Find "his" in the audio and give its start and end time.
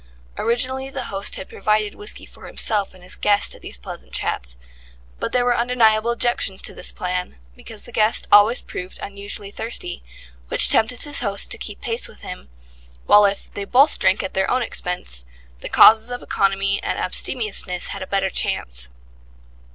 3.03-3.15, 11.03-11.19